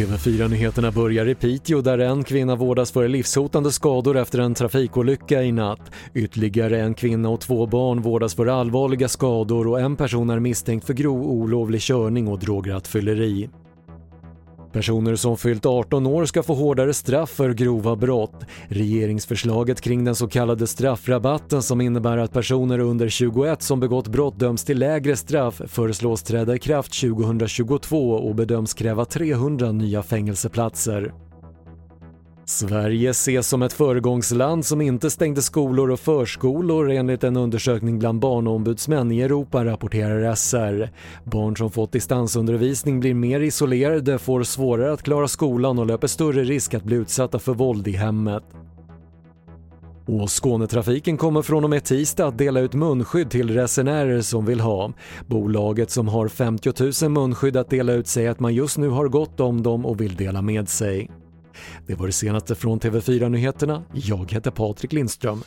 TV4-nyheterna 0.00 0.90
börjar 0.90 1.28
i 1.28 1.34
Piteå 1.34 1.80
där 1.80 1.98
en 1.98 2.24
kvinna 2.24 2.56
vårdas 2.56 2.92
för 2.92 3.08
livshotande 3.08 3.72
skador 3.72 4.16
efter 4.16 4.38
en 4.38 4.54
trafikolycka 4.54 5.42
i 5.42 5.52
natt. 5.52 5.80
Ytterligare 6.14 6.80
en 6.80 6.94
kvinna 6.94 7.28
och 7.28 7.40
två 7.40 7.66
barn 7.66 8.02
vårdas 8.02 8.34
för 8.34 8.46
allvarliga 8.46 9.08
skador 9.08 9.66
och 9.66 9.80
en 9.80 9.96
person 9.96 10.30
är 10.30 10.40
misstänkt 10.40 10.86
för 10.86 10.94
grov 10.94 11.22
olovlig 11.22 11.80
körning 11.80 12.28
och 12.28 12.38
drograttfylleri. 12.38 13.48
Personer 14.72 15.16
som 15.16 15.36
fyllt 15.36 15.66
18 15.66 16.06
år 16.06 16.24
ska 16.24 16.42
få 16.42 16.54
hårdare 16.54 16.94
straff 16.94 17.30
för 17.30 17.54
grova 17.54 17.96
brott. 17.96 18.44
Regeringsförslaget 18.68 19.80
kring 19.80 20.04
den 20.04 20.14
så 20.14 20.28
kallade 20.28 20.66
straffrabatten 20.66 21.62
som 21.62 21.80
innebär 21.80 22.18
att 22.18 22.32
personer 22.32 22.78
under 22.78 23.08
21 23.08 23.62
som 23.62 23.80
begått 23.80 24.08
brott 24.08 24.38
döms 24.38 24.64
till 24.64 24.78
lägre 24.78 25.16
straff 25.16 25.60
föreslås 25.66 26.22
träda 26.22 26.54
i 26.54 26.58
kraft 26.58 27.00
2022 27.00 28.10
och 28.12 28.34
bedöms 28.34 28.74
kräva 28.74 29.04
300 29.04 29.72
nya 29.72 30.02
fängelseplatser. 30.02 31.12
Sverige 32.50 33.10
ses 33.10 33.48
som 33.48 33.62
ett 33.62 33.72
föregångsland 33.72 34.66
som 34.66 34.80
inte 34.80 35.10
stängde 35.10 35.42
skolor 35.42 35.90
och 35.90 36.00
förskolor 36.00 36.90
enligt 36.90 37.24
en 37.24 37.36
undersökning 37.36 37.98
bland 37.98 38.20
barnombudsmän 38.20 39.12
i 39.12 39.20
Europa, 39.20 39.64
rapporterar 39.64 40.34
SR. 40.34 40.90
Barn 41.24 41.56
som 41.56 41.70
fått 41.70 41.92
distansundervisning 41.92 43.00
blir 43.00 43.14
mer 43.14 43.40
isolerade, 43.40 44.18
får 44.18 44.42
svårare 44.42 44.92
att 44.92 45.02
klara 45.02 45.28
skolan 45.28 45.78
och 45.78 45.86
löper 45.86 46.06
större 46.06 46.44
risk 46.44 46.74
att 46.74 46.84
bli 46.84 46.96
utsatta 46.96 47.38
för 47.38 47.54
våld 47.54 47.88
i 47.88 47.92
hemmet. 47.92 48.42
Och 50.06 50.30
Skånetrafiken 50.30 51.16
kommer 51.16 51.42
från 51.42 51.64
och 51.64 51.70
med 51.70 51.84
tisdag 51.84 52.26
att 52.26 52.38
dela 52.38 52.60
ut 52.60 52.74
munskydd 52.74 53.30
till 53.30 53.54
resenärer 53.54 54.20
som 54.20 54.46
vill 54.46 54.60
ha. 54.60 54.92
Bolaget 55.26 55.90
som 55.90 56.08
har 56.08 56.28
50 56.28 57.04
000 57.04 57.12
munskydd 57.12 57.56
att 57.56 57.70
dela 57.70 57.92
ut 57.92 58.06
säger 58.06 58.30
att 58.30 58.40
man 58.40 58.54
just 58.54 58.78
nu 58.78 58.88
har 58.88 59.08
gott 59.08 59.40
om 59.40 59.62
dem 59.62 59.86
och 59.86 60.00
vill 60.00 60.16
dela 60.16 60.42
med 60.42 60.68
sig. 60.68 61.10
Det 61.86 61.94
var 61.94 62.06
det 62.06 62.12
senaste 62.12 62.54
från 62.54 62.80
TV4 62.80 63.28
Nyheterna. 63.28 63.82
Jag 63.92 64.32
heter 64.32 64.50
Patrik 64.50 64.92
Lindström. 64.92 65.42